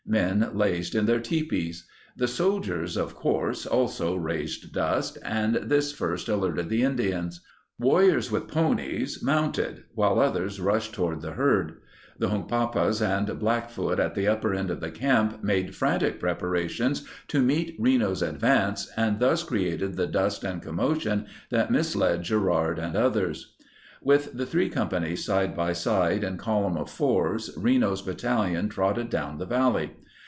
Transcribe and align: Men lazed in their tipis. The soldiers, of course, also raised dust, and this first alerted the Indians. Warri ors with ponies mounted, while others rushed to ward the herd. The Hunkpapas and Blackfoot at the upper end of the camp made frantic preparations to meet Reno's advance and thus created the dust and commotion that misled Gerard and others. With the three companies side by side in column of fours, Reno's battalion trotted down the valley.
Men 0.07 0.49
lazed 0.53 0.93
in 0.93 1.05
their 1.05 1.21
tipis. 1.21 1.83
The 2.17 2.27
soldiers, 2.27 2.97
of 2.97 3.15
course, 3.15 3.65
also 3.65 4.13
raised 4.17 4.73
dust, 4.73 5.17
and 5.23 5.55
this 5.55 5.93
first 5.93 6.27
alerted 6.27 6.67
the 6.67 6.83
Indians. 6.83 7.39
Warri 7.79 8.11
ors 8.15 8.29
with 8.29 8.49
ponies 8.49 9.23
mounted, 9.23 9.83
while 9.95 10.19
others 10.19 10.59
rushed 10.59 10.95
to 10.95 11.03
ward 11.03 11.21
the 11.21 11.31
herd. 11.31 11.75
The 12.19 12.27
Hunkpapas 12.27 13.01
and 13.01 13.39
Blackfoot 13.39 14.01
at 14.01 14.13
the 14.15 14.27
upper 14.27 14.53
end 14.53 14.69
of 14.69 14.81
the 14.81 14.91
camp 14.91 15.45
made 15.45 15.73
frantic 15.75 16.19
preparations 16.19 17.07
to 17.29 17.41
meet 17.41 17.77
Reno's 17.79 18.21
advance 18.21 18.91
and 18.97 19.17
thus 19.21 19.43
created 19.43 19.95
the 19.95 20.07
dust 20.07 20.43
and 20.43 20.61
commotion 20.61 21.27
that 21.51 21.71
misled 21.71 22.23
Gerard 22.23 22.79
and 22.79 22.97
others. 22.97 23.55
With 24.03 24.33
the 24.33 24.47
three 24.47 24.67
companies 24.67 25.23
side 25.23 25.55
by 25.55 25.71
side 25.73 26.23
in 26.23 26.35
column 26.37 26.75
of 26.75 26.89
fours, 26.89 27.51
Reno's 27.55 28.01
battalion 28.01 28.67
trotted 28.67 29.09
down 29.11 29.37
the 29.37 29.45
valley. 29.45 29.91